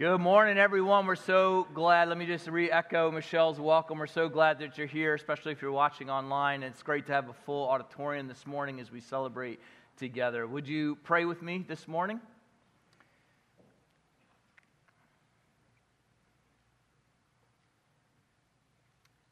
[0.00, 1.06] Good morning, everyone.
[1.06, 2.08] We're so glad.
[2.08, 3.98] Let me just re echo Michelle's welcome.
[3.98, 6.62] We're so glad that you're here, especially if you're watching online.
[6.62, 9.60] It's great to have a full auditorium this morning as we celebrate
[9.98, 10.46] together.
[10.46, 12.18] Would you pray with me this morning?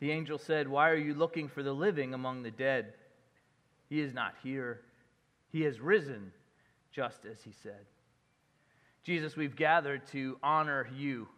[0.01, 2.93] The angel said, Why are you looking for the living among the dead?
[3.89, 4.83] He is not here.
[5.51, 6.31] He has risen,
[6.93, 7.87] just as he said.
[9.05, 11.29] Jesus, we've gathered to honor you,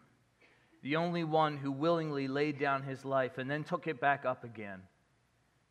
[0.83, 4.43] the only one who willingly laid down his life and then took it back up
[4.43, 4.81] again.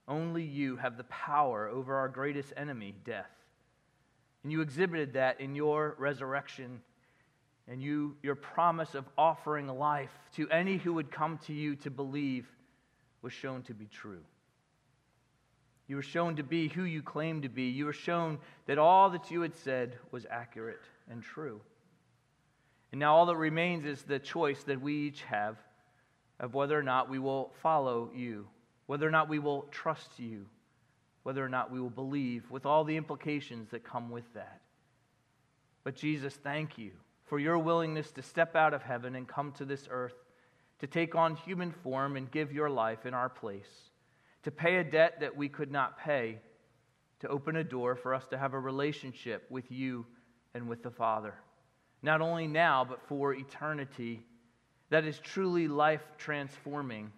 [0.09, 3.31] Only you have the power over our greatest enemy, death.
[4.43, 6.81] And you exhibited that in your resurrection
[7.69, 11.91] and you, your promise of offering life to any who would come to you to
[11.91, 12.47] believe
[13.23, 14.23] was shown to be true.
[15.87, 17.65] You were shown to be who you claimed to be.
[17.65, 21.61] You were shown that all that you had said was accurate and true.
[22.93, 25.57] And now all that remains is the choice that we each have
[26.41, 28.49] of whether or not we will follow you,
[28.87, 30.47] whether or not we will trust you,
[31.23, 34.61] whether or not we will believe, with all the implications that come with that.
[35.85, 36.93] But Jesus, thank you
[37.27, 40.17] for your willingness to step out of heaven and come to this earth,
[40.81, 43.91] to take on human form and give your life in our place,
[44.43, 46.41] to pay a debt that we could not pay,
[47.21, 50.07] to open a door for us to have a relationship with you
[50.55, 51.35] and with the Father
[52.03, 54.25] not only now, but for eternity,
[54.91, 57.13] that is truly life transforming.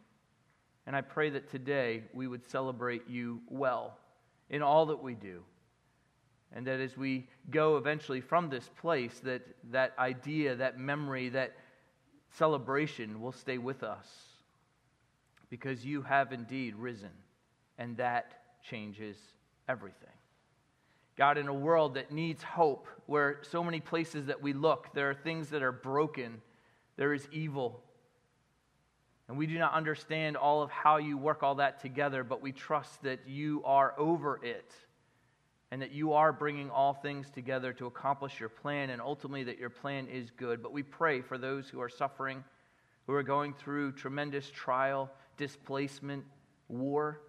[0.87, 3.97] And I pray that today we would celebrate you well
[4.51, 5.43] in all that we do.
[6.55, 11.55] And that as we go eventually from this place, that that idea, that memory, that
[12.37, 14.07] celebration will stay with us.
[15.49, 17.11] Because you have indeed risen,
[17.79, 19.17] and that changes
[19.69, 20.12] everything.
[21.17, 25.11] God, in a world that needs hope, where so many places that we look, there
[25.11, 26.41] are things that are broken,
[26.97, 27.83] there is evil.
[29.29, 32.53] And we do not understand all of how you work all that together, but we
[32.53, 34.73] trust that you are over it
[35.71, 39.59] and that you are bringing all things together to accomplish your plan, and ultimately that
[39.59, 40.63] your plan is good.
[40.63, 42.45] But we pray for those who are suffering,
[43.07, 46.25] who are going through tremendous trial, displacement,
[46.69, 47.23] war,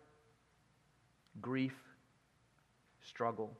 [1.40, 1.76] grief,
[3.02, 3.58] struggle.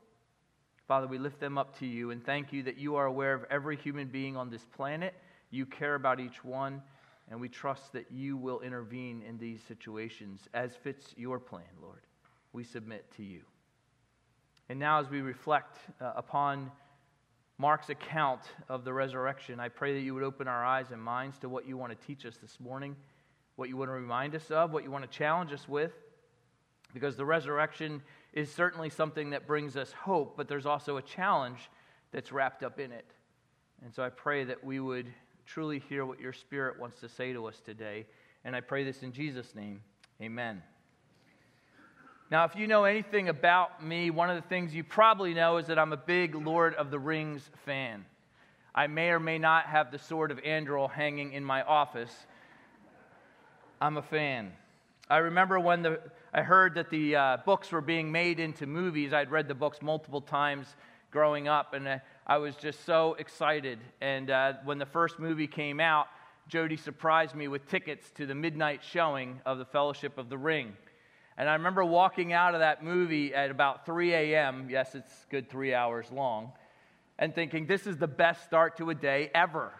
[0.86, 3.44] Father, we lift them up to you and thank you that you are aware of
[3.50, 5.14] every human being on this planet.
[5.50, 6.82] You care about each one,
[7.30, 12.02] and we trust that you will intervene in these situations as fits your plan, Lord.
[12.52, 13.40] We submit to you.
[14.68, 16.70] And now, as we reflect uh, upon
[17.56, 21.38] Mark's account of the resurrection, I pray that you would open our eyes and minds
[21.38, 22.94] to what you want to teach us this morning,
[23.56, 25.92] what you want to remind us of, what you want to challenge us with,
[26.92, 28.02] because the resurrection
[28.34, 31.70] is certainly something that brings us hope, but there's also a challenge
[32.10, 33.06] that's wrapped up in it.
[33.84, 35.06] And so I pray that we would
[35.46, 38.06] truly hear what your Spirit wants to say to us today.
[38.44, 39.80] And I pray this in Jesus' name.
[40.20, 40.62] Amen.
[42.30, 45.68] Now, if you know anything about me, one of the things you probably know is
[45.68, 48.04] that I'm a big Lord of the Rings fan.
[48.74, 52.12] I may or may not have the sword of Anduril hanging in my office.
[53.80, 54.52] I'm a fan.
[55.08, 56.00] I remember when the,
[56.36, 59.12] I heard that the uh, books were being made into movies.
[59.12, 60.66] I'd read the books multiple times
[61.12, 63.78] growing up, and uh, I was just so excited.
[64.00, 66.08] And uh, when the first movie came out,
[66.48, 70.72] Jody surprised me with tickets to the midnight showing of The Fellowship of the Ring.
[71.38, 74.66] And I remember walking out of that movie at about 3 a.m.
[74.68, 76.50] Yes, it's good three hours long.
[77.16, 79.70] And thinking, this is the best start to a day ever.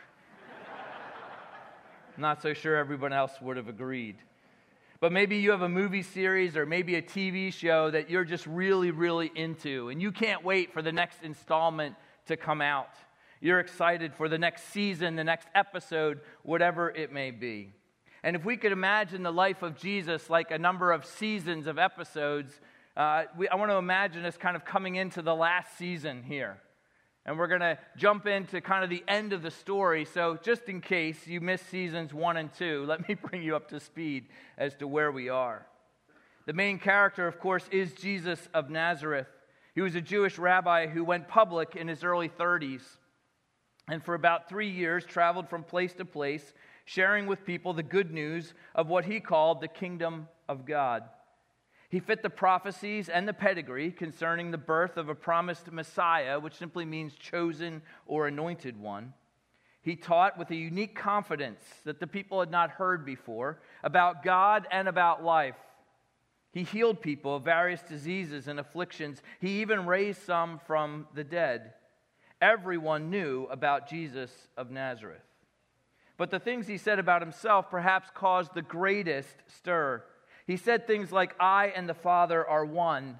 [2.16, 4.18] Not so sure everyone else would have agreed.
[5.04, 8.46] But maybe you have a movie series or maybe a TV show that you're just
[8.46, 11.94] really, really into, and you can't wait for the next installment
[12.24, 12.88] to come out.
[13.42, 17.74] You're excited for the next season, the next episode, whatever it may be.
[18.22, 21.78] And if we could imagine the life of Jesus like a number of seasons of
[21.78, 22.58] episodes,
[22.96, 26.62] uh, we, I want to imagine us kind of coming into the last season here.
[27.26, 30.04] And we're going to jump into kind of the end of the story.
[30.04, 33.68] So, just in case you missed seasons one and two, let me bring you up
[33.68, 34.26] to speed
[34.58, 35.66] as to where we are.
[36.46, 39.28] The main character, of course, is Jesus of Nazareth.
[39.74, 42.82] He was a Jewish rabbi who went public in his early 30s
[43.88, 46.52] and for about three years traveled from place to place,
[46.84, 51.04] sharing with people the good news of what he called the kingdom of God.
[51.90, 56.54] He fit the prophecies and the pedigree concerning the birth of a promised Messiah, which
[56.54, 59.12] simply means chosen or anointed one.
[59.82, 64.66] He taught with a unique confidence that the people had not heard before about God
[64.70, 65.58] and about life.
[66.52, 69.20] He healed people of various diseases and afflictions.
[69.40, 71.74] He even raised some from the dead.
[72.40, 75.20] Everyone knew about Jesus of Nazareth.
[76.16, 80.04] But the things he said about himself perhaps caused the greatest stir.
[80.46, 83.18] He said things like, I and the Father are one,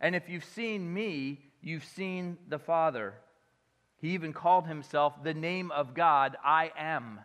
[0.00, 3.14] and if you've seen me, you've seen the Father.
[3.98, 7.20] He even called himself the name of God, I am,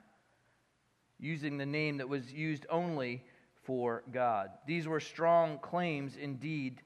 [1.20, 3.24] using the name that was used only
[3.64, 4.50] for God.
[4.66, 6.82] These were strong claims indeed.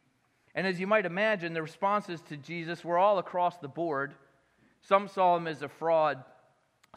[0.53, 4.15] And as you might imagine, the responses to Jesus were all across the board.
[4.81, 6.23] Some saw him as a fraud,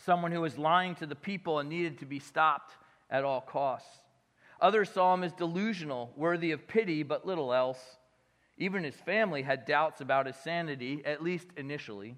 [0.01, 2.73] someone who was lying to the people and needed to be stopped
[3.11, 4.01] at all costs.
[4.61, 7.79] Others saw him as delusional, worthy of pity, but little else.
[8.57, 12.17] Even his family had doubts about his sanity, at least initially.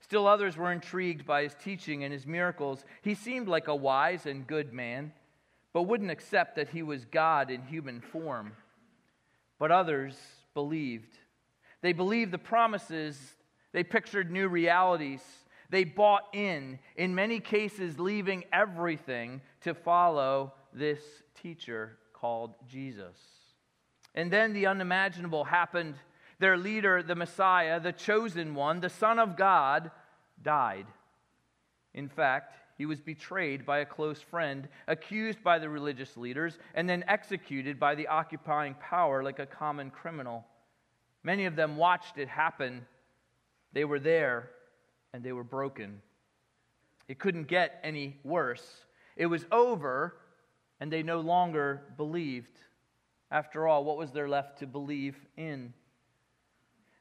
[0.00, 2.84] Still, others were intrigued by his teaching and his miracles.
[3.02, 5.12] He seemed like a wise and good man,
[5.72, 8.52] but wouldn't accept that he was God in human form.
[9.58, 10.16] But others
[10.52, 11.18] believed.
[11.80, 13.18] They believed the promises,
[13.72, 15.22] they pictured new realities.
[15.68, 21.00] They bought in, in many cases, leaving everything to follow this
[21.40, 23.16] teacher called Jesus.
[24.14, 25.94] And then the unimaginable happened.
[26.38, 29.90] Their leader, the Messiah, the chosen one, the Son of God,
[30.42, 30.86] died.
[31.94, 36.88] In fact, he was betrayed by a close friend, accused by the religious leaders, and
[36.88, 40.44] then executed by the occupying power like a common criminal.
[41.22, 42.86] Many of them watched it happen.
[43.72, 44.50] They were there
[45.14, 46.02] and they were broken.
[47.08, 48.84] It couldn't get any worse.
[49.16, 50.16] It was over
[50.80, 52.58] and they no longer believed.
[53.30, 55.72] After all, what was there left to believe in?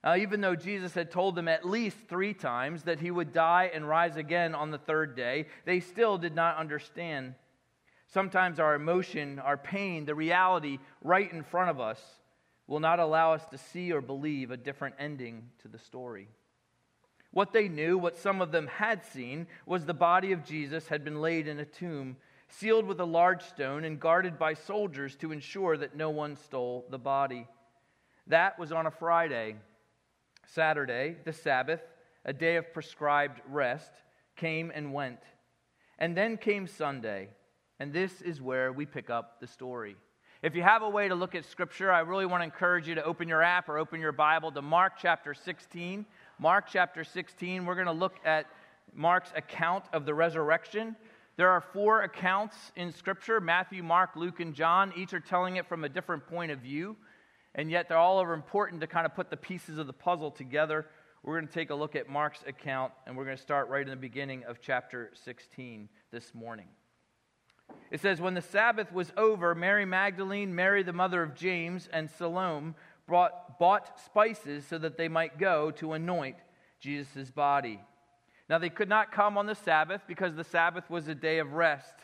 [0.03, 3.71] Uh, even though Jesus had told them at least three times that he would die
[3.73, 7.33] and rise again on the third day, they still did not understand.
[8.07, 11.99] Sometimes our emotion, our pain, the reality right in front of us
[12.67, 16.27] will not allow us to see or believe a different ending to the story.
[17.31, 21.03] What they knew, what some of them had seen, was the body of Jesus had
[21.03, 22.15] been laid in a tomb
[22.49, 26.85] sealed with a large stone and guarded by soldiers to ensure that no one stole
[26.89, 27.47] the body.
[28.27, 29.55] That was on a Friday.
[30.47, 31.81] Saturday, the Sabbath,
[32.23, 33.91] a day of prescribed rest,
[34.35, 35.19] came and went.
[35.97, 37.29] And then came Sunday,
[37.79, 39.95] and this is where we pick up the story.
[40.41, 42.95] If you have a way to look at Scripture, I really want to encourage you
[42.95, 46.05] to open your app or open your Bible to Mark chapter 16.
[46.37, 48.45] Mark chapter 16, we're going to look at
[48.93, 50.95] Mark's account of the resurrection.
[51.37, 54.93] There are four accounts in Scripture Matthew, Mark, Luke, and John.
[54.95, 56.95] Each are telling it from a different point of view,
[57.53, 60.31] and yet they're all over important to kind of put the pieces of the puzzle
[60.31, 60.85] together.
[61.23, 63.81] We're going to take a look at Mark's account, and we're going to start right
[63.81, 66.67] in the beginning of chapter 16 this morning.
[67.91, 72.09] It says, When the Sabbath was over, Mary Magdalene, Mary the mother of James, and
[72.09, 72.75] Salome
[73.07, 76.37] brought, bought spices so that they might go to anoint
[76.79, 77.81] Jesus' body.
[78.49, 81.53] Now, they could not come on the Sabbath because the Sabbath was a day of
[81.53, 81.95] rest.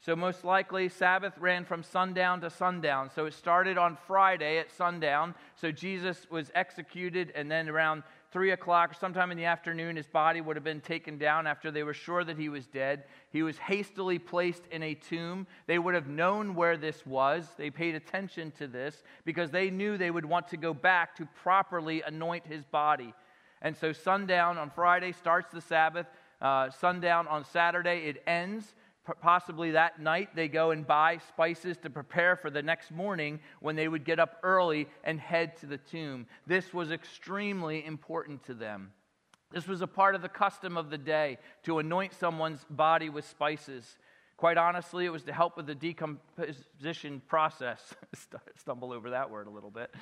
[0.00, 3.10] So, most likely, Sabbath ran from sundown to sundown.
[3.12, 5.34] So, it started on Friday at sundown.
[5.56, 10.06] So, Jesus was executed, and then around 3 o'clock or sometime in the afternoon, his
[10.06, 13.04] body would have been taken down after they were sure that he was dead.
[13.32, 15.46] He was hastily placed in a tomb.
[15.66, 17.48] They would have known where this was.
[17.56, 21.28] They paid attention to this because they knew they would want to go back to
[21.42, 23.14] properly anoint his body.
[23.62, 26.06] And so sundown on Friday starts the Sabbath.
[26.40, 28.74] Uh, sundown on Saturday, it ends.
[29.06, 33.40] P- possibly that night, they go and buy spices to prepare for the next morning
[33.60, 36.26] when they would get up early and head to the tomb.
[36.46, 38.92] This was extremely important to them.
[39.50, 43.26] This was a part of the custom of the day to anoint someone's body with
[43.26, 43.96] spices.
[44.36, 47.94] Quite honestly, it was to help with the decomposition process.
[48.56, 49.92] Stumble over that word a little bit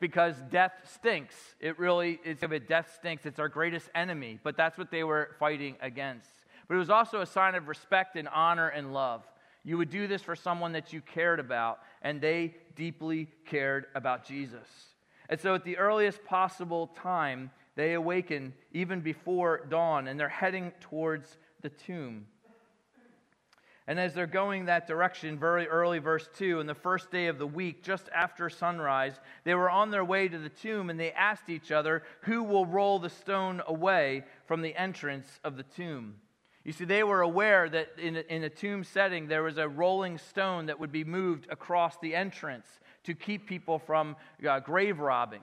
[0.00, 1.34] because death stinks.
[1.60, 3.26] It really, it's if it death stinks.
[3.26, 4.38] It's our greatest enemy.
[4.42, 6.30] But that's what they were fighting against.
[6.66, 9.22] But it was also a sign of respect and honor and love.
[9.64, 14.24] You would do this for someone that you cared about, and they deeply cared about
[14.24, 14.66] Jesus.
[15.28, 20.72] And so, at the earliest possible time, they awaken even before dawn, and they're heading
[20.80, 22.26] towards the tomb.
[23.90, 27.38] And as they're going that direction, very early, verse 2, in the first day of
[27.38, 31.10] the week, just after sunrise, they were on their way to the tomb and they
[31.10, 36.14] asked each other, Who will roll the stone away from the entrance of the tomb?
[36.62, 39.68] You see, they were aware that in a, in a tomb setting, there was a
[39.68, 42.68] rolling stone that would be moved across the entrance
[43.02, 44.14] to keep people from
[44.48, 45.42] uh, grave robbing.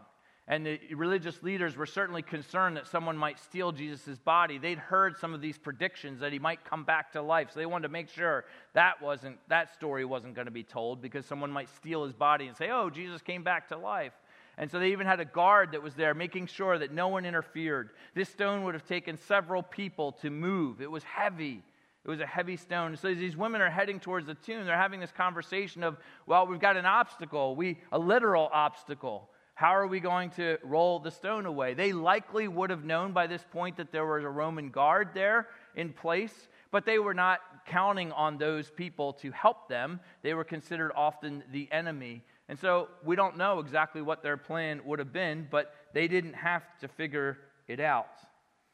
[0.49, 4.57] And the religious leaders were certainly concerned that someone might steal Jesus' body.
[4.57, 7.49] They'd heard some of these predictions that he might come back to life.
[7.53, 11.01] So they wanted to make sure that, wasn't, that story wasn't going to be told
[11.01, 14.13] because someone might steal his body and say, oh, Jesus came back to life.
[14.57, 17.25] And so they even had a guard that was there making sure that no one
[17.25, 17.89] interfered.
[18.15, 21.61] This stone would have taken several people to move, it was heavy.
[22.05, 22.95] It was a heavy stone.
[22.95, 26.57] So these women are heading towards the tomb, they're having this conversation of, well, we've
[26.57, 29.29] got an obstacle, we a literal obstacle.
[29.57, 31.73] How are we going to roll the stone away?
[31.73, 35.47] They likely would have known by this point that there was a Roman guard there
[35.75, 39.99] in place, but they were not counting on those people to help them.
[40.21, 42.23] They were considered often the enemy.
[42.47, 46.35] And so we don't know exactly what their plan would have been, but they didn't
[46.35, 48.13] have to figure it out.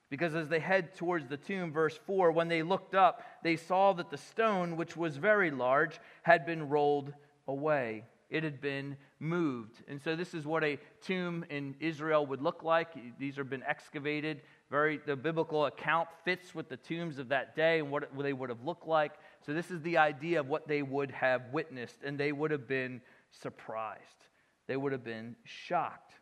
[0.09, 3.93] Because as they head towards the tomb, verse 4, when they looked up, they saw
[3.93, 7.13] that the stone, which was very large, had been rolled
[7.47, 8.03] away.
[8.33, 9.83] It had been moved.
[9.87, 12.89] And so this is what a tomb in Israel would look like.
[13.19, 14.41] These have been excavated.
[14.71, 18.49] Very the biblical account fits with the tombs of that day and what they would
[18.49, 19.11] have looked like.
[19.45, 22.67] So this is the idea of what they would have witnessed, and they would have
[22.67, 24.25] been surprised.
[24.65, 26.15] They would have been shocked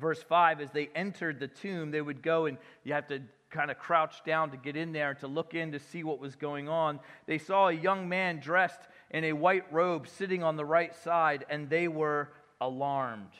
[0.00, 3.20] verse 5 as they entered the tomb they would go and you have to
[3.50, 6.36] kind of crouch down to get in there to look in to see what was
[6.36, 8.80] going on they saw a young man dressed
[9.10, 12.28] in a white robe sitting on the right side and they were
[12.60, 13.32] alarmed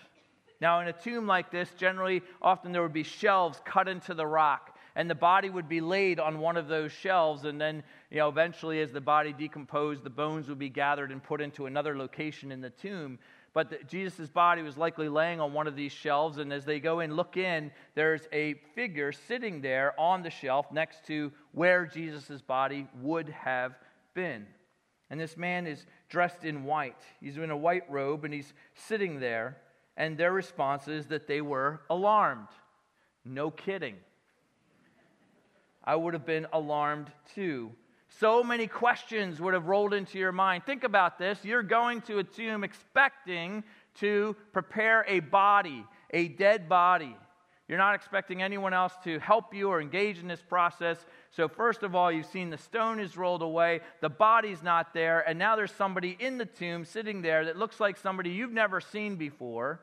[0.60, 4.26] now in a tomb like this generally often there would be shelves cut into the
[4.26, 8.18] rock and the body would be laid on one of those shelves and then you
[8.18, 11.96] know eventually as the body decomposed the bones would be gathered and put into another
[11.96, 13.18] location in the tomb
[13.52, 17.00] but Jesus' body was likely laying on one of these shelves, and as they go
[17.00, 22.40] in, look in, there's a figure sitting there on the shelf next to where Jesus'
[22.40, 23.74] body would have
[24.14, 24.46] been.
[25.10, 27.02] And this man is dressed in white.
[27.20, 29.56] He's in a white robe, and he's sitting there,
[29.96, 32.48] and their response is that they were alarmed.
[33.24, 33.96] No kidding.
[35.84, 37.72] I would have been alarmed too.
[38.18, 40.64] So many questions would have rolled into your mind.
[40.64, 41.44] Think about this.
[41.44, 43.64] You're going to a tomb expecting
[43.96, 47.16] to prepare a body, a dead body.
[47.70, 51.06] You're not expecting anyone else to help you or engage in this process.
[51.30, 55.20] So, first of all, you've seen the stone is rolled away, the body's not there,
[55.20, 58.80] and now there's somebody in the tomb sitting there that looks like somebody you've never
[58.80, 59.82] seen before.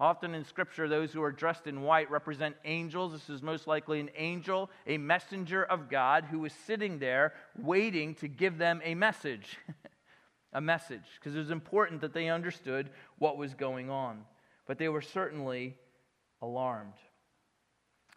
[0.00, 3.12] Often in Scripture, those who are dressed in white represent angels.
[3.12, 8.16] This is most likely an angel, a messenger of God, who is sitting there waiting
[8.16, 9.58] to give them a message.
[10.52, 14.24] a message, because it was important that they understood what was going on.
[14.66, 15.76] But they were certainly
[16.42, 16.94] alarmed.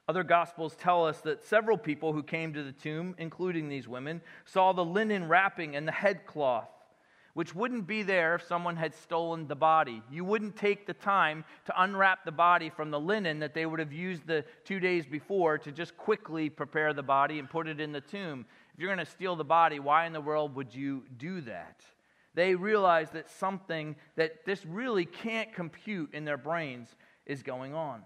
[0.07, 4.21] Other Gospels tell us that several people who came to the tomb, including these women,
[4.45, 6.69] saw the linen wrapping and the headcloth
[7.33, 10.01] which wouldn't be there if someone had stolen the body.
[10.11, 13.79] You wouldn't take the time to unwrap the body from the linen that they would
[13.79, 17.79] have used the two days before to just quickly prepare the body and put it
[17.79, 18.45] in the tomb.
[18.73, 21.81] If you're going to steal the body, why in the world would you do that?
[22.33, 28.03] They realize that something that this really can't compute in their brains is going on,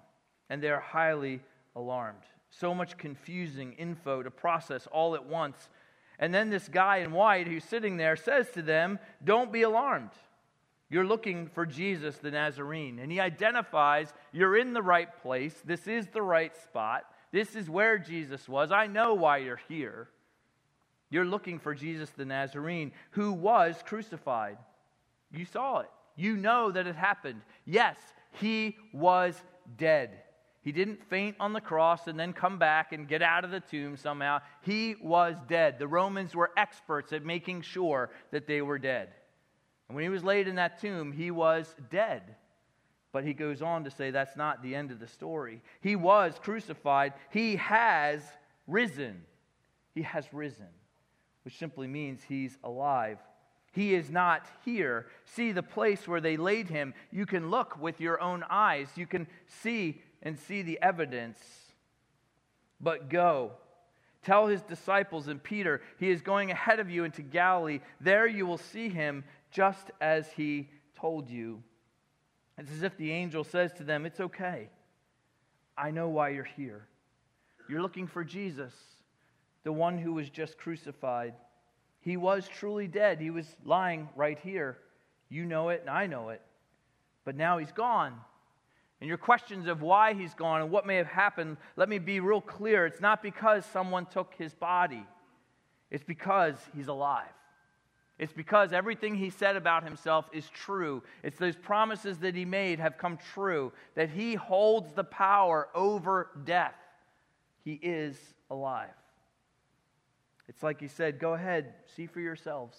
[0.50, 1.42] and they're highly
[1.76, 2.24] alarmed.
[2.50, 5.70] So much confusing info to process all at once
[6.20, 10.12] and then this guy in white who's sitting there says to them, Don't be alarmed.
[10.90, 13.00] You're looking for Jesus the Nazarene.
[13.00, 15.56] And he identifies you're in the right place.
[15.66, 17.06] This is the right spot.
[17.32, 18.72] This is where Jesus was.
[18.72, 20.10] I know why you're here.
[21.10, 24.58] You're looking for Jesus the Nazarene who was crucified.
[25.32, 25.90] You saw it.
[26.16, 27.42] You know that it happened.
[27.66, 27.98] Yes,
[28.32, 29.42] he was
[29.78, 30.12] dead.
[30.66, 33.60] He didn't faint on the cross and then come back and get out of the
[33.60, 34.40] tomb somehow.
[34.64, 35.78] He was dead.
[35.78, 39.10] The Romans were experts at making sure that they were dead.
[39.88, 42.36] And when he was laid in that tomb, he was dead.
[43.12, 45.62] But he goes on to say that's not the end of the story.
[45.82, 47.14] He was crucified.
[47.30, 48.24] He has
[48.66, 49.22] risen.
[49.94, 50.66] He has risen,
[51.44, 53.20] which simply means he's alive.
[53.72, 55.06] He is not here.
[55.26, 56.96] See the place where they laid him.
[57.12, 58.88] You can look with your own eyes.
[58.96, 61.40] You can see and see the evidence,
[62.82, 63.52] but go.
[64.24, 67.80] Tell his disciples and Peter, he is going ahead of you into Galilee.
[68.02, 70.68] There you will see him just as he
[71.00, 71.62] told you.
[72.58, 74.70] It's as if the angel says to them, It's okay.
[75.78, 76.88] I know why you're here.
[77.70, 78.74] You're looking for Jesus,
[79.64, 81.34] the one who was just crucified.
[82.00, 83.20] He was truly dead.
[83.20, 84.78] He was lying right here.
[85.30, 86.42] You know it, and I know it.
[87.26, 88.20] But now he's gone.
[89.02, 92.20] And your questions of why he's gone and what may have happened, let me be
[92.20, 92.86] real clear.
[92.86, 95.06] It's not because someone took his body,
[95.92, 97.28] it's because he's alive.
[98.18, 101.04] It's because everything he said about himself is true.
[101.22, 106.30] It's those promises that he made have come true, that he holds the power over
[106.46, 106.76] death.
[107.66, 108.18] He is
[108.50, 108.94] alive.
[110.48, 112.78] It's like he said, Go ahead, see for yourselves.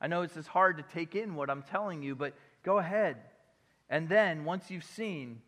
[0.00, 2.34] I know it's hard to take in what I'm telling you, but
[2.64, 3.16] go ahead.
[3.88, 5.40] And then, once you've seen,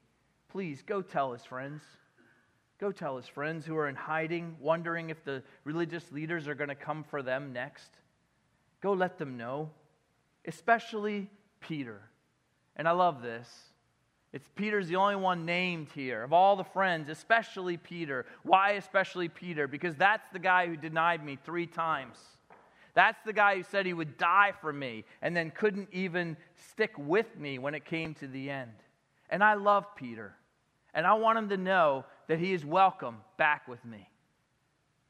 [0.49, 1.83] please go tell his friends.
[2.79, 6.69] Go tell his friends who are in hiding, wondering if the religious leaders are going
[6.69, 7.91] to come for them next.
[8.81, 9.71] Go let them know,
[10.47, 11.29] especially
[11.61, 12.01] Peter.
[12.77, 13.49] And I love this.
[14.33, 18.27] It's Peter's the only one named here of all the friends, especially Peter.
[18.45, 19.67] Why especially Peter?
[19.67, 22.19] Because that's the guy who denied me three times.
[22.99, 26.37] That's the guy who said he would die for me and then couldn't even
[26.73, 28.73] stick with me when it came to the end.
[29.31, 30.35] And I love Peter.
[30.93, 34.11] And I want him to know that he is welcome back with me.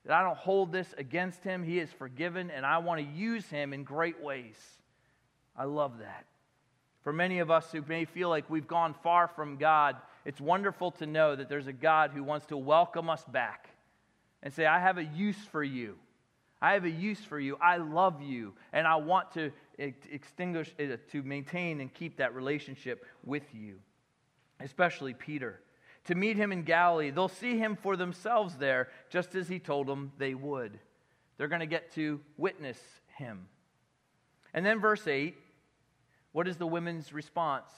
[0.04, 1.62] That I don't hold this against him.
[1.62, 4.58] He is forgiven, and I want to use him in great ways.
[5.56, 6.26] I love that.
[7.00, 10.90] For many of us who may feel like we've gone far from God, it's wonderful
[10.90, 13.70] to know that there's a God who wants to welcome us back
[14.42, 15.96] and say, I have a use for you.
[16.60, 17.56] I have a use for you.
[17.60, 18.54] I love you.
[18.72, 23.76] And I want to extinguish, uh, to maintain and keep that relationship with you,
[24.60, 25.60] especially Peter
[26.08, 27.10] to meet him in Galilee.
[27.10, 30.78] They'll see him for themselves there, just as he told them they would.
[31.36, 32.78] They're going to get to witness
[33.16, 33.46] him.
[34.54, 35.36] And then, verse 8
[36.32, 37.70] what is the women's response?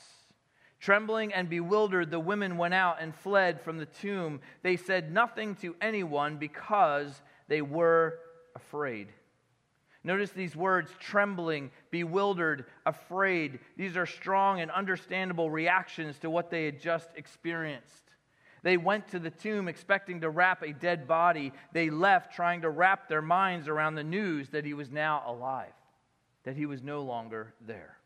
[0.79, 4.41] Trembling and bewildered, the women went out and fled from the tomb.
[4.63, 8.19] They said nothing to anyone because they were
[8.55, 9.09] afraid.
[10.03, 13.59] Notice these words trembling, bewildered, afraid.
[13.77, 18.05] These are strong and understandable reactions to what they had just experienced.
[18.63, 21.53] They went to the tomb expecting to wrap a dead body.
[21.73, 25.73] They left trying to wrap their minds around the news that he was now alive,
[26.45, 27.97] that he was no longer there.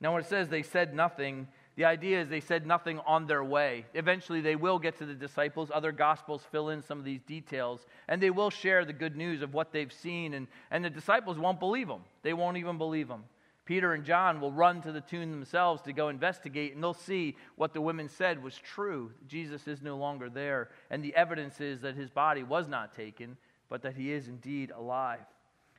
[0.00, 3.44] Now, when it says they said nothing, the idea is they said nothing on their
[3.44, 3.84] way.
[3.92, 5.70] Eventually, they will get to the disciples.
[5.72, 9.42] Other gospels fill in some of these details, and they will share the good news
[9.42, 12.00] of what they've seen, and, and the disciples won't believe them.
[12.22, 13.24] They won't even believe them.
[13.66, 17.36] Peter and John will run to the tomb themselves to go investigate, and they'll see
[17.56, 19.10] what the women said was true.
[19.28, 23.36] Jesus is no longer there, and the evidence is that his body was not taken,
[23.68, 25.26] but that he is indeed alive.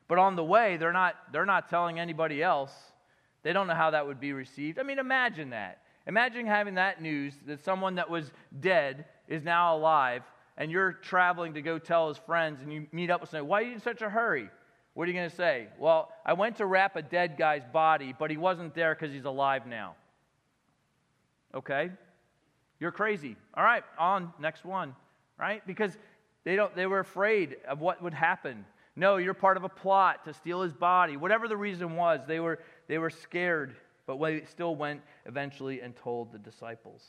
[0.07, 2.73] But on the way, they're not, they're not telling anybody else.
[3.41, 4.77] They don't know how that would be received.
[4.77, 5.81] I mean, imagine that.
[6.07, 10.23] Imagine having that news that someone that was dead is now alive,
[10.57, 13.49] and you're traveling to go tell his friends, and you meet up with someone.
[13.49, 14.49] Why are you in such a hurry?
[14.93, 15.67] What are you going to say?
[15.77, 19.25] Well, I went to wrap a dead guy's body, but he wasn't there because he's
[19.25, 19.95] alive now.
[21.53, 21.91] Okay?
[22.79, 23.35] You're crazy.
[23.53, 24.95] All right, on, next one.
[25.37, 25.61] Right?
[25.67, 25.91] Because
[26.45, 28.65] they, don't, they were afraid of what would happen.
[28.95, 31.17] No, you're part of a plot to steal his body.
[31.17, 33.75] Whatever the reason was, they were, they were scared,
[34.07, 37.03] but they still went eventually and told the disciples.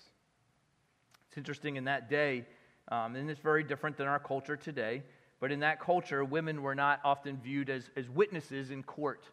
[1.29, 2.45] It's interesting in that day,
[2.89, 5.03] um, and it's very different than our culture today.
[5.41, 9.25] But in that culture, women were not often viewed as, as witnesses in court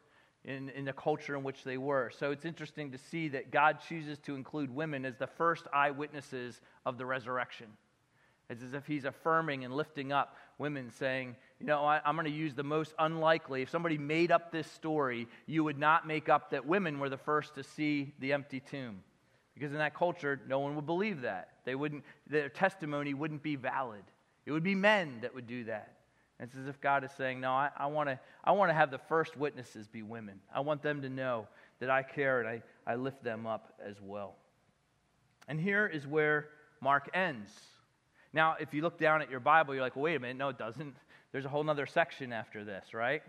[0.45, 2.11] in, in the culture in which they were.
[2.17, 6.61] So it's interesting to see that God chooses to include women as the first eyewitnesses
[6.85, 7.67] of the resurrection.
[8.49, 12.25] It's as if he's affirming and lifting up women, saying, You know, I, I'm going
[12.25, 13.63] to use the most unlikely.
[13.63, 17.17] If somebody made up this story, you would not make up that women were the
[17.17, 19.01] first to see the empty tomb.
[19.55, 21.49] Because in that culture, no one would believe that.
[21.63, 24.03] They wouldn't, their testimony wouldn't be valid.
[24.45, 25.93] It would be men that would do that.
[26.39, 28.97] It's as if God is saying, No, I, I want to I wanna have the
[28.97, 30.39] first witnesses be women.
[30.53, 31.47] I want them to know
[31.79, 34.35] that I care and I, I lift them up as well.
[35.47, 36.49] And here is where
[36.81, 37.49] Mark ends.
[38.35, 40.37] Now, if you look down at your Bible, you're like, well, wait a minute.
[40.37, 40.95] No, it doesn't.
[41.31, 43.23] There's a whole other section after this, right?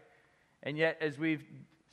[0.62, 1.44] And yet, as we've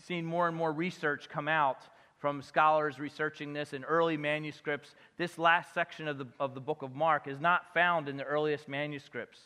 [0.06, 1.84] seen more and more research come out
[2.18, 6.82] from scholars researching this in early manuscripts, this last section of the, of the book
[6.82, 9.40] of Mark is not found in the earliest manuscripts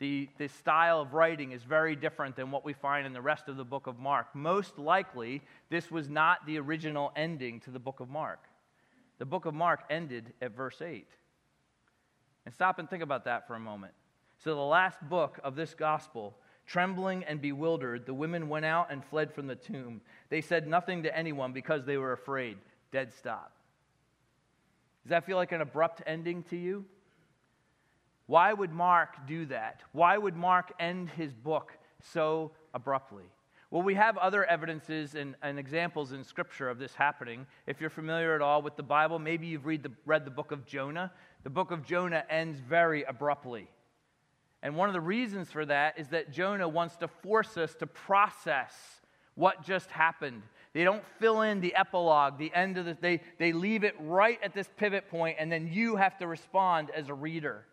[0.00, 3.48] the, the style of writing is very different than what we find in the rest
[3.48, 4.34] of the book of Mark.
[4.34, 8.40] Most likely, this was not the original ending to the book of Mark.
[9.18, 11.06] The book of Mark ended at verse 8.
[12.44, 13.92] And stop and think about that for a moment.
[14.38, 19.04] So, the last book of this gospel, trembling and bewildered, the women went out and
[19.04, 20.00] fled from the tomb.
[20.30, 22.56] They said nothing to anyone because they were afraid.
[22.90, 23.52] Dead stop.
[25.04, 26.84] Does that feel like an abrupt ending to you?
[28.26, 29.80] Why would Mark do that?
[29.92, 31.76] Why would Mark end his book
[32.12, 33.24] so abruptly?
[33.70, 37.46] Well, we have other evidences and, and, examples in Scripture of this happening.
[37.68, 40.50] If you're familiar at all with the Bible, maybe you've read the, read the book
[40.50, 41.12] of Jonah.
[41.44, 43.68] The book of Jonah ends very abruptly.
[44.62, 47.86] And one of the reasons for that is that Jonah wants to force us to
[47.86, 48.74] process
[49.36, 50.42] what just happened.
[50.72, 54.38] They don't fill in the epilogue, the end of the, they, they leave it right
[54.42, 57.64] at this pivot point, and then you have to respond as a reader.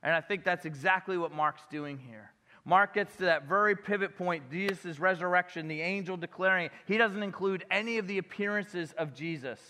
[0.00, 2.30] And I think that's exactly what Mark's doing here.
[2.64, 6.70] Mark gets to that very pivot point, Jesus' resurrection, the angel declaring.
[6.86, 9.60] He doesn't include any of the appearances of Jesus.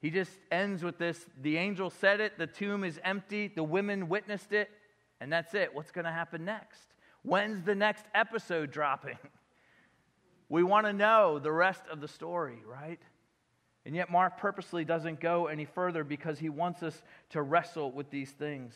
[0.00, 4.08] He just ends with this the angel said it, the tomb is empty, the women
[4.08, 4.70] witnessed it,
[5.20, 5.74] and that's it.
[5.74, 6.82] What's going to happen next?
[7.22, 9.18] When's the next episode dropping?
[10.50, 13.00] We want to know the rest of the story, right?
[13.84, 18.10] And yet, Mark purposely doesn't go any further because he wants us to wrestle with
[18.10, 18.74] these things.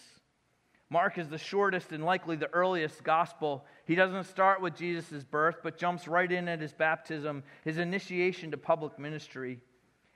[0.93, 3.65] Mark is the shortest and likely the earliest gospel.
[3.87, 8.51] He doesn't start with Jesus' birth, but jumps right in at his baptism, his initiation
[8.51, 9.59] to public ministry.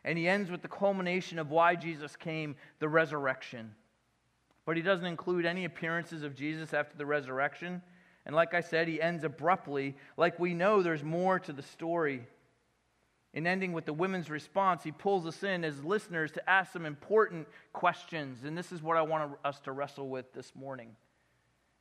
[0.04, 3.74] And he ends with the culmination of why Jesus came the resurrection.
[4.66, 7.80] But he doesn't include any appearances of Jesus after the resurrection.
[8.26, 12.26] And like I said, he ends abruptly, like we know there's more to the story.
[13.36, 16.86] In ending with the women's response, he pulls us in as listeners to ask some
[16.86, 18.44] important questions.
[18.44, 20.96] And this is what I want us to wrestle with this morning.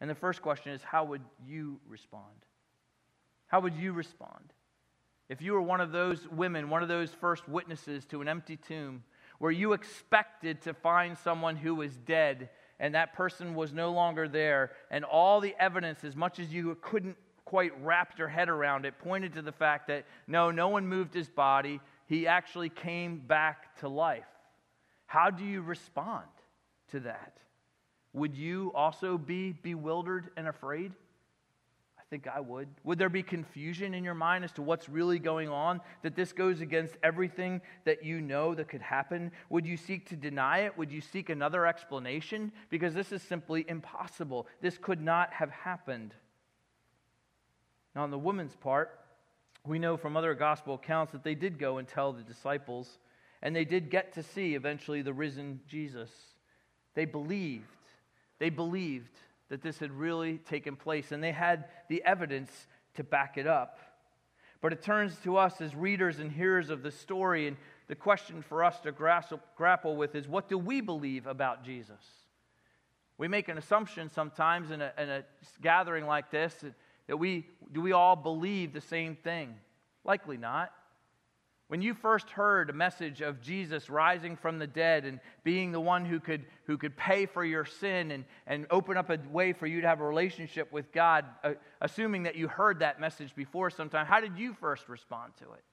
[0.02, 2.36] And the first question is how would you respond?
[3.48, 4.52] How would you respond?
[5.30, 8.58] If you were one of those women, one of those first witnesses to an empty
[8.58, 9.06] tomb,
[9.40, 12.50] where you expected to find someone who was dead
[12.82, 16.78] and that person was no longer there, and all the evidence, as much as you
[16.82, 20.88] couldn't quite wrap your head around it, pointed to the fact that no, no one
[20.88, 21.80] moved his body.
[22.08, 24.26] He actually came back to life.
[25.06, 26.26] How do you respond
[26.92, 27.38] to that?
[28.14, 30.92] Would you also be bewildered and afraid?
[32.00, 32.68] I think I would.
[32.84, 35.82] Would there be confusion in your mind as to what's really going on?
[36.04, 39.32] That this goes against everything that you know that could happen?
[39.50, 40.78] Would you seek to deny it?
[40.78, 42.52] Would you seek another explanation?
[42.70, 44.48] Because this is simply impossible.
[44.62, 46.14] This could not have happened.
[47.96, 49.00] Now, on the woman's part,
[49.66, 53.00] we know from other gospel accounts that they did go and tell the disciples,
[53.42, 56.12] and they did get to see eventually the risen Jesus.
[56.94, 57.66] They believed.
[58.40, 59.18] They believed
[59.50, 63.80] that this had really taken place, and they had the evidence to back it up.
[64.62, 68.42] But it turns to us as readers and hearers of the story, and the question
[68.42, 72.02] for us to grapple with is what do we believe about Jesus?
[73.18, 75.24] We make an assumption sometimes in a, in a
[75.62, 76.64] gathering like this
[77.08, 79.56] that we do we all believe the same thing?
[80.04, 80.72] Likely not.
[81.68, 85.80] When you first heard a message of Jesus rising from the dead and being the
[85.80, 89.52] one who could, who could pay for your sin and, and open up a way
[89.52, 93.36] for you to have a relationship with God, uh, assuming that you heard that message
[93.36, 95.64] before sometime, how did you first respond to it?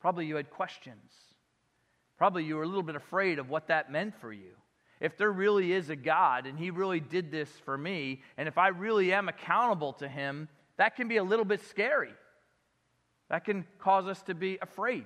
[0.00, 1.12] Probably you had questions.
[2.16, 4.50] Probably you were a little bit afraid of what that meant for you.
[5.00, 8.58] If there really is a God and He really did this for me, and if
[8.58, 12.14] I really am accountable to Him, that can be a little bit scary.
[13.28, 15.04] That can cause us to be afraid.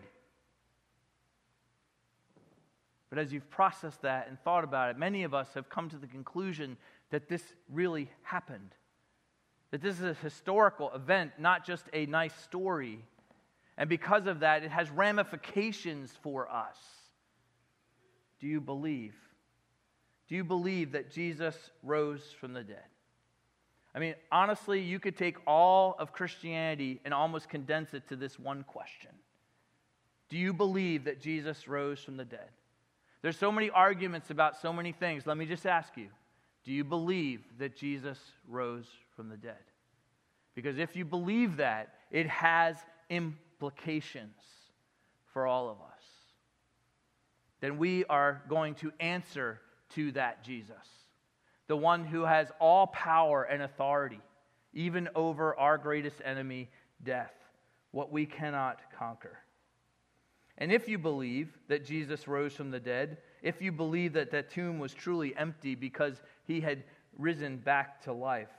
[3.11, 5.97] But as you've processed that and thought about it, many of us have come to
[5.97, 6.79] the conclusion
[7.11, 8.71] that this really happened.
[9.71, 13.05] That this is a historical event, not just a nice story.
[13.77, 16.79] And because of that, it has ramifications for us.
[18.41, 19.15] Do you believe?
[20.33, 22.87] Do you believe that Jesus rose from the dead?
[23.95, 28.39] I mean, honestly, you could take all of Christianity and almost condense it to this
[28.39, 29.11] one question
[30.31, 32.49] Do you believe that Jesus rose from the dead?
[33.21, 35.27] There's so many arguments about so many things.
[35.27, 36.09] Let me just ask you
[36.65, 38.19] Do you believe that Jesus
[38.49, 39.65] rose from the dead?
[40.55, 42.79] Because if you believe that, it has
[43.11, 44.41] implications
[45.35, 46.05] for all of us.
[47.61, 49.61] Then we are going to answer
[49.95, 51.03] to that Jesus
[51.73, 54.21] the one who has all power and authority,
[54.75, 56.69] even over our greatest enemy,
[57.03, 57.33] death,
[57.93, 59.39] what we cannot conquer.
[60.59, 64.51] And if you believe that Jesus rose from the dead, if you believe that that
[64.51, 66.85] tomb was truly empty because he had
[67.17, 68.51] risen back to life,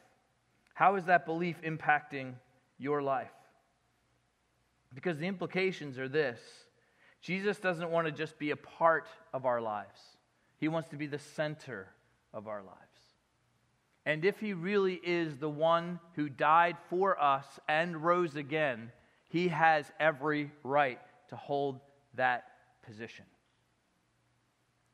[0.74, 2.34] how is that belief impacting
[2.80, 3.30] your life?
[4.96, 6.40] Because the implications are this
[7.22, 10.00] Jesus doesn't want to just be a part of our lives,
[10.58, 11.88] he wants to be the center
[12.34, 12.80] of our lives.
[14.06, 18.92] And if he really is the one who died for us and rose again,
[19.30, 21.80] he has every right to hold
[22.16, 22.46] that
[22.86, 23.26] position.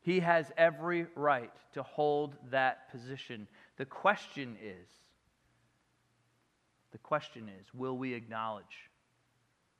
[0.02, 3.48] He has every right to hold that position.
[3.78, 4.88] The question is,
[6.91, 8.89] the question is, will we acknowledge?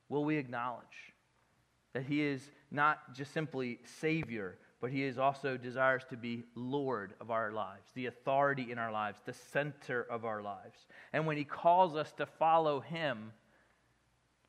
[0.10, 1.14] Will we acknowledge
[1.94, 7.14] that he is not just simply Savior, but he is also desires to be Lord
[7.20, 10.80] of our lives, the authority in our lives, the center of our lives.
[11.12, 13.34] And when he calls us to follow him,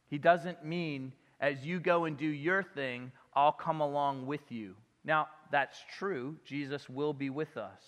[0.08, 4.74] he doesn't mean as you go and do your thing, I'll come along with you.
[5.04, 6.36] Now, that's true.
[6.44, 7.82] Jesus will be with us.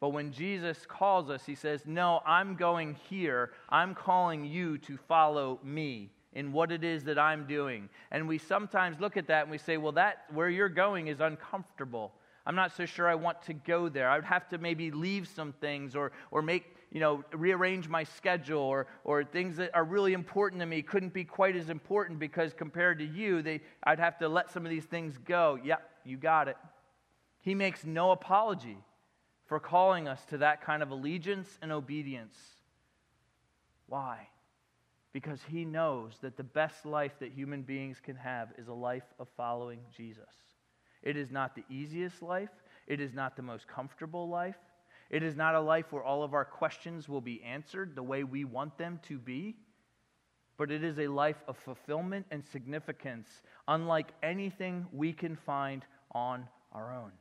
[0.00, 3.52] But when Jesus calls us, he says, No, I'm going here.
[3.68, 6.12] I'm calling you to follow me.
[6.32, 7.88] In what it is that I'm doing.
[8.10, 11.20] And we sometimes look at that and we say, well, that where you're going is
[11.20, 12.12] uncomfortable.
[12.46, 14.08] I'm not so sure I want to go there.
[14.08, 18.04] I would have to maybe leave some things or, or make, you know, rearrange my
[18.04, 22.18] schedule or, or things that are really important to me couldn't be quite as important
[22.18, 25.58] because compared to you, they, I'd have to let some of these things go.
[25.62, 26.56] Yep, you got it.
[27.40, 28.78] He makes no apology
[29.46, 32.36] for calling us to that kind of allegiance and obedience.
[33.86, 34.28] Why?
[35.12, 39.14] Because he knows that the best life that human beings can have is a life
[39.18, 40.24] of following Jesus.
[41.02, 42.50] It is not the easiest life,
[42.86, 44.56] it is not the most comfortable life.
[45.10, 48.24] It is not a life where all of our questions will be answered the way
[48.24, 49.56] we want them to be,
[50.58, 56.46] but it is a life of fulfillment and significance, unlike anything we can find on
[56.72, 57.12] our own.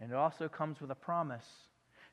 [0.00, 1.46] And it also comes with a promise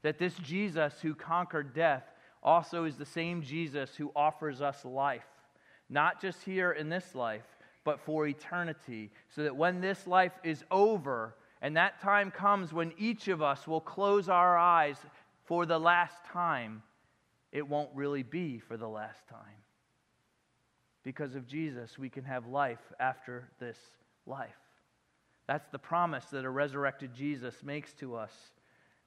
[0.02, 2.04] that this Jesus who conquered death
[2.44, 5.26] also is the same Jesus who offers us life,
[5.90, 7.46] not just here in this life,
[7.84, 12.94] but for eternity, so that when this life is over, and that time comes when
[12.98, 14.98] each of us will close our eyes
[15.46, 16.84] for the last time,
[17.52, 19.40] it won't really be for the last time.
[21.04, 23.78] Because of Jesus, we can have life after this
[24.26, 24.50] life.
[25.48, 28.34] That's the promise that a resurrected Jesus makes to us.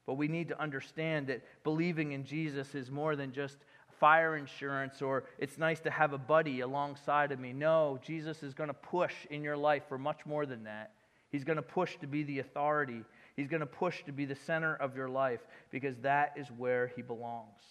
[0.07, 3.59] But we need to understand that believing in Jesus is more than just
[3.99, 7.53] fire insurance or it's nice to have a buddy alongside of me.
[7.53, 10.93] No, Jesus is going to push in your life for much more than that.
[11.31, 13.03] He's going to push to be the authority,
[13.37, 15.41] He's going to push to be the center of your life
[15.71, 17.63] because that is where He belongs.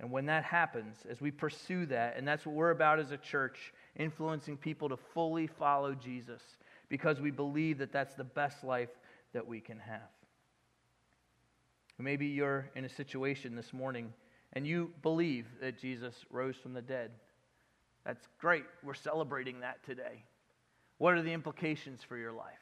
[0.00, 3.16] And when that happens, as we pursue that, and that's what we're about as a
[3.16, 6.42] church, influencing people to fully follow Jesus
[6.88, 8.90] because we believe that that's the best life
[9.32, 10.15] that we can have.
[11.98, 14.12] Maybe you're in a situation this morning
[14.52, 17.10] and you believe that Jesus rose from the dead.
[18.04, 18.64] That's great.
[18.84, 20.24] We're celebrating that today.
[20.98, 22.54] What are the implications for your life?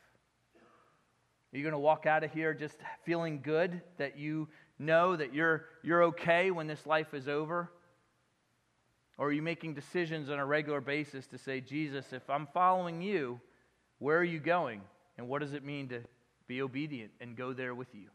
[1.53, 5.33] Are you going to walk out of here just feeling good that you know that
[5.33, 7.71] you're, you're okay when this life is over?
[9.19, 13.01] Or are you making decisions on a regular basis to say, Jesus, if I'm following
[13.01, 13.41] you,
[13.99, 14.81] where are you going?
[15.17, 16.01] And what does it mean to
[16.49, 18.09] be obedient and go there with you?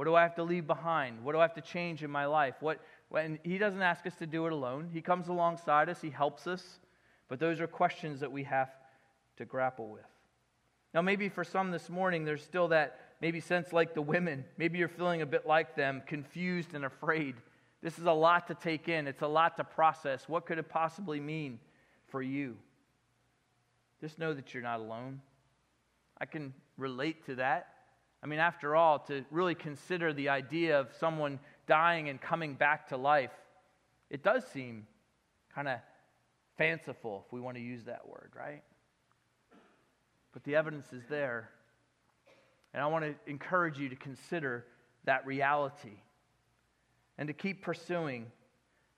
[0.00, 1.22] What do I have to leave behind?
[1.22, 2.54] What do I have to change in my life?
[2.60, 4.88] What, when he doesn't ask us to do it alone.
[4.90, 6.80] He comes alongside us, he helps us.
[7.28, 8.70] But those are questions that we have
[9.36, 10.06] to grapple with.
[10.94, 14.46] Now, maybe for some this morning, there's still that maybe sense like the women.
[14.56, 17.34] Maybe you're feeling a bit like them, confused and afraid.
[17.82, 20.26] This is a lot to take in, it's a lot to process.
[20.30, 21.58] What could it possibly mean
[22.08, 22.56] for you?
[24.00, 25.20] Just know that you're not alone.
[26.18, 27.79] I can relate to that.
[28.22, 32.88] I mean, after all, to really consider the idea of someone dying and coming back
[32.88, 33.32] to life,
[34.10, 34.86] it does seem
[35.54, 35.78] kind of
[36.58, 38.62] fanciful, if we want to use that word, right?
[40.32, 41.50] But the evidence is there.
[42.74, 44.66] And I want to encourage you to consider
[45.04, 45.98] that reality
[47.18, 48.26] and to keep pursuing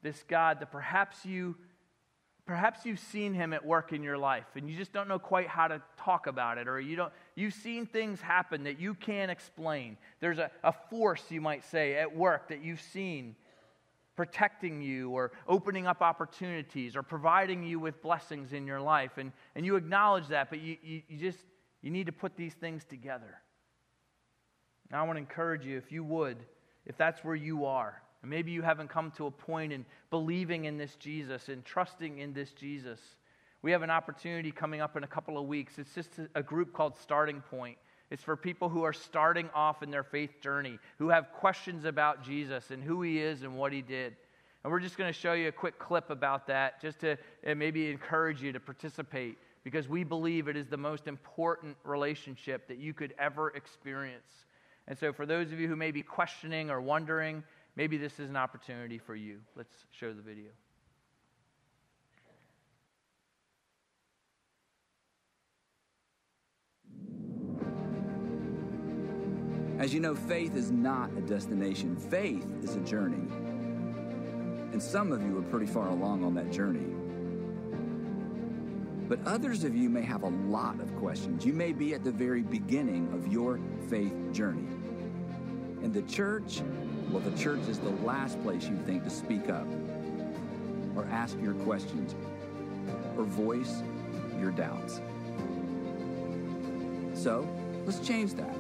[0.02, 1.56] this God that perhaps you
[2.46, 5.46] perhaps you've seen him at work in your life and you just don't know quite
[5.46, 9.31] how to talk about it or you don't you've seen things happen that you can't
[9.31, 9.96] explain.
[10.20, 13.37] There's a, a force you might say at work that you've seen
[14.16, 19.12] protecting you or opening up opportunities or providing you with blessings in your life.
[19.16, 21.38] And, and you acknowledge that but you, you, you just
[21.81, 23.38] you need to put these things together.
[24.90, 26.38] Now i want to encourage you if you would
[26.87, 30.64] if that's where you are and maybe you haven't come to a point in believing
[30.64, 33.00] in this Jesus and trusting in this Jesus.
[33.62, 35.78] We have an opportunity coming up in a couple of weeks.
[35.78, 37.78] It's just a group called Starting Point.
[38.11, 42.22] It's for people who are starting off in their faith journey, who have questions about
[42.22, 44.16] Jesus and who he is and what he did.
[44.62, 47.16] And we're just going to show you a quick clip about that just to
[47.56, 52.78] maybe encourage you to participate because we believe it is the most important relationship that
[52.78, 54.46] you could ever experience.
[54.88, 57.44] And so, for those of you who may be questioning or wondering,
[57.76, 59.40] maybe this is an opportunity for you.
[59.56, 60.50] Let's show the video.
[69.78, 73.26] As you know, faith is not a destination, faith is a journey.
[74.72, 76.87] And some of you are pretty far along on that journey.
[79.08, 81.44] But others of you may have a lot of questions.
[81.44, 83.58] You may be at the very beginning of your
[83.90, 84.68] faith journey.
[85.82, 86.62] And the church
[87.12, 89.66] well, the church is the last place you think to speak up
[90.96, 92.14] or ask your questions
[93.18, 93.83] or voice
[94.40, 95.01] your doubts.
[97.14, 97.46] So,
[97.85, 98.57] let's change that.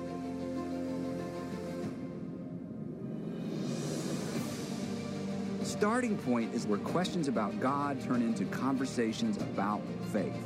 [5.64, 9.80] Starting Point is where questions about God turn into conversations about
[10.12, 10.36] faith,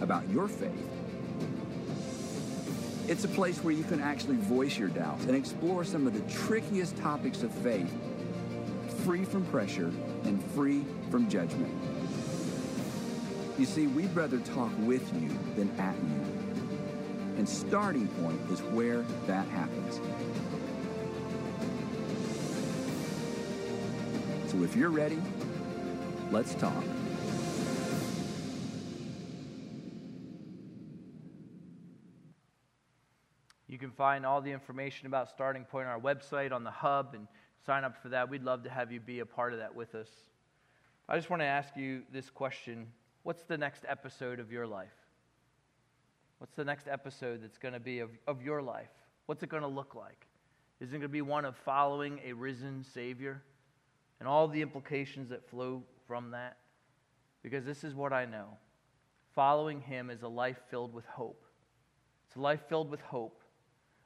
[0.00, 0.93] about your faith.
[3.06, 6.32] It's a place where you can actually voice your doubts and explore some of the
[6.32, 7.92] trickiest topics of faith,
[9.04, 9.92] free from pressure
[10.24, 11.72] and free from judgment.
[13.58, 16.24] You see, we'd rather talk with you than at you.
[17.36, 20.00] And Starting Point is where that happens.
[24.50, 25.20] So if you're ready,
[26.30, 26.84] let's talk.
[33.96, 37.26] Find all the information about Starting Point on our website, on the hub, and
[37.64, 38.28] sign up for that.
[38.28, 40.08] We'd love to have you be a part of that with us.
[41.08, 42.86] I just want to ask you this question
[43.22, 44.92] What's the next episode of your life?
[46.38, 48.90] What's the next episode that's going to be of, of your life?
[49.26, 50.26] What's it going to look like?
[50.80, 53.42] Is it going to be one of following a risen Savior?
[54.24, 56.56] and all the implications that flow from that.
[57.42, 58.56] Because this is what I know
[59.34, 61.44] following him is a life filled with hope.
[62.26, 63.42] It's a life filled with hope.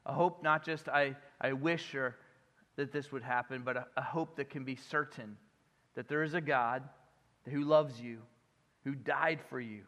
[0.07, 2.17] A hope not just I, I wish or
[2.77, 5.37] that this would happen, but a, a hope that can be certain
[5.95, 6.85] that there is a God
[7.49, 8.19] who loves you,
[8.85, 9.83] who died for you,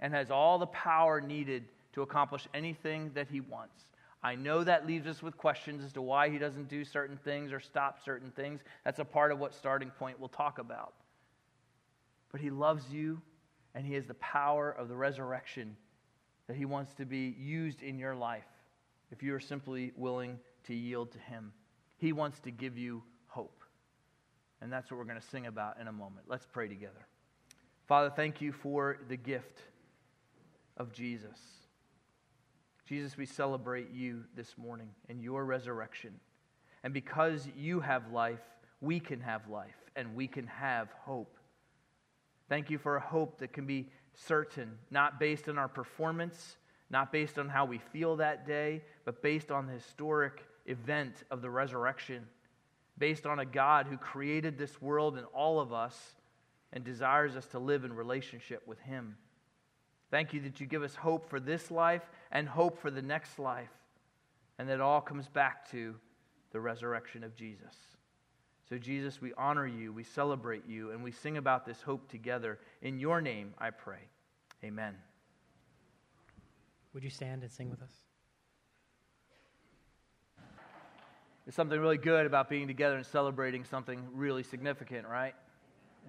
[0.00, 3.86] and has all the power needed to accomplish anything that he wants.
[4.20, 7.52] I know that leaves us with questions as to why he doesn't do certain things
[7.52, 8.62] or stop certain things.
[8.84, 10.94] That's a part of what starting point we'll talk about.
[12.32, 13.20] But he loves you,
[13.74, 15.76] and he has the power of the resurrection
[16.48, 18.44] that he wants to be used in your life
[19.14, 21.52] if you are simply willing to yield to him.
[21.98, 23.62] He wants to give you hope.
[24.60, 26.26] And that's what we're going to sing about in a moment.
[26.26, 27.06] Let's pray together.
[27.86, 29.60] Father, thank you for the gift
[30.76, 31.38] of Jesus.
[32.88, 36.18] Jesus, we celebrate you this morning and your resurrection.
[36.82, 38.42] And because you have life,
[38.80, 41.36] we can have life and we can have hope.
[42.48, 46.56] Thank you for a hope that can be certain, not based on our performance,
[46.94, 51.42] not based on how we feel that day, but based on the historic event of
[51.42, 52.24] the resurrection,
[52.98, 56.14] based on a God who created this world and all of us
[56.72, 59.16] and desires us to live in relationship with Him.
[60.12, 63.40] Thank you that you give us hope for this life and hope for the next
[63.40, 63.72] life.
[64.60, 65.96] And that it all comes back to
[66.52, 67.74] the resurrection of Jesus.
[68.68, 72.60] So, Jesus, we honor you, we celebrate you, and we sing about this hope together.
[72.82, 73.98] In your name, I pray.
[74.62, 74.94] Amen.
[76.94, 77.92] Would you stand and sing with us?
[81.44, 85.34] There's something really good about being together and celebrating something really significant, right?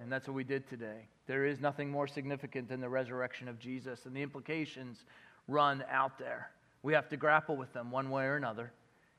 [0.00, 1.08] And that's what we did today.
[1.26, 5.04] There is nothing more significant than the resurrection of Jesus, and the implications
[5.48, 6.50] run out there.
[6.82, 8.72] We have to grapple with them one way or another.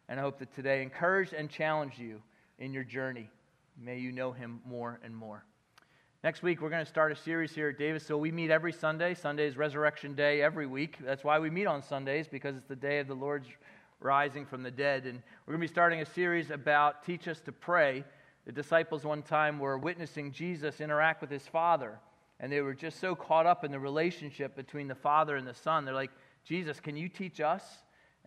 [0.09, 2.21] And I hope that today encouraged and challenged you
[2.59, 3.29] in your journey.
[3.79, 5.43] May you know him more and more.
[6.27, 8.05] Next week, we're going to start a series here at Davis.
[8.05, 9.13] So we meet every Sunday.
[9.13, 10.97] Sunday is Resurrection Day every week.
[11.01, 13.47] That's why we meet on Sundays, because it's the day of the Lord's
[14.01, 15.05] rising from the dead.
[15.05, 18.03] And we're going to be starting a series about Teach Us to Pray.
[18.45, 21.97] The disciples one time were witnessing Jesus interact with his Father,
[22.41, 25.53] and they were just so caught up in the relationship between the Father and the
[25.53, 25.85] Son.
[25.85, 26.11] They're like,
[26.43, 27.63] Jesus, can you teach us?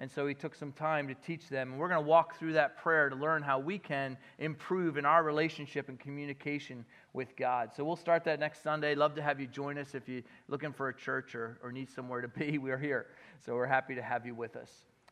[0.01, 1.73] And so he took some time to teach them.
[1.73, 5.05] And we're going to walk through that prayer to learn how we can improve in
[5.05, 7.71] our relationship and communication with God.
[7.77, 8.95] So we'll start that next Sunday.
[8.95, 11.91] Love to have you join us if you're looking for a church or, or need
[11.91, 12.57] somewhere to be.
[12.71, 13.09] We're here.
[13.45, 14.71] So we're happy to have you with us.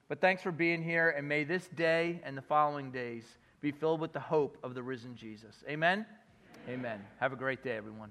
[0.09, 1.11] But thanks for being here.
[1.11, 3.25] And may this day and the following days
[3.61, 5.65] be filled with the hope of the risen Jesus.
[5.69, 6.07] Amen?
[6.67, 6.81] Amen.
[6.81, 7.05] Amen.
[7.21, 8.11] Have a great day, everyone.